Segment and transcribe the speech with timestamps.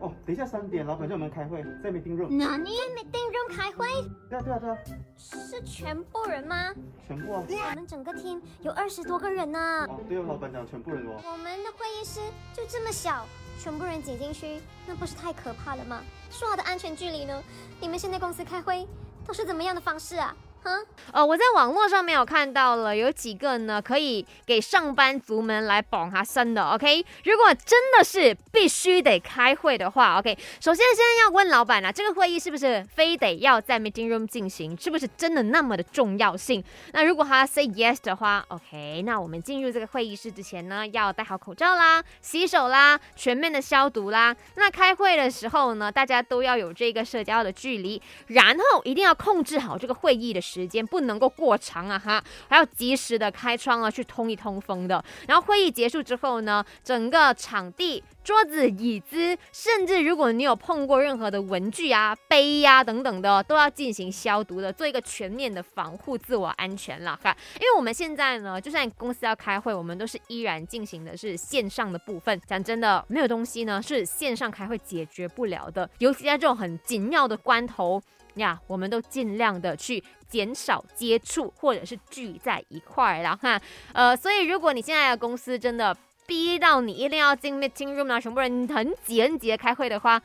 [0.00, 2.28] 哦，等一下三点，老板叫我们开会，在 meeting room。
[2.36, 3.86] 哪里？meeting room 开会
[4.28, 4.78] 对啊对啊对啊，
[5.16, 6.72] 是全部人吗？
[7.06, 7.42] 全部啊。
[7.48, 9.86] 我们整个 team 有二十多个人呢。
[9.88, 11.20] 哦，对哦，老板讲全部人哦。
[11.24, 12.20] 我们的会议室
[12.54, 13.26] 就这么小，
[13.58, 16.02] 全部人挤进去，那不是太可怕了吗？
[16.30, 17.42] 说好的安全距离呢？
[17.80, 18.86] 你们现在公司开会
[19.26, 20.36] 都是怎么样的方式啊？
[20.62, 20.78] 哈？
[21.12, 26.62] 呃，我在网络上面有看到了，有几个呢可以给上班族们来绑他身的。
[26.70, 36.62] OK，如果真的是必须得开会的话，OK，首先先要问老板啊，这个会议是不是非得要在 meeting room 进行，是不是真的那么的重要性？
[36.92, 44.36] 那如果他 say yes 的话，OK，那我们进入这个会议室之前呢，要戴好口罩啦，洗手啦，全面的消毒啦。
[44.54, 55.02] 那开会的时候呢，大家都要有这个社交的距离，然后一定要控制好这个会议的时间，不能够过长啊哈，还要及时的开窗啊，去通一通风的。
[55.28, 58.02] 然后会议结束之后呢，整个场地。
[58.22, 67.34] 桌子、椅子，甚至如果你有碰过任何的文具啊、杯呀、等等的，都要进行消毒的，做一个全面的防护自我安全了哈。
[67.54, 72.38] 因为我们现在呢，就算公司要开会，我们都是依然进行的是线上的部分。
[72.46, 78.00] 讲真的，没有东西呢是线上开会解决不了的，尤其在这种很紧要的关头
[78.40, 83.58] 呀，我们都尽量的去减少接触，或者是聚在一块儿了哈。
[83.94, 85.96] 呃，所以如果你现在的公司真的
[86.26, 90.20] 逼到你一定要进 meeting room 啊，全部人很挤很挤的开会的话，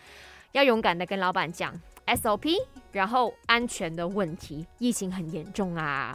[0.52, 1.73] 要勇敢的跟老板讲
[2.05, 2.55] SOP，
[2.91, 6.13] 然后安全的问题，疫情很严重啊，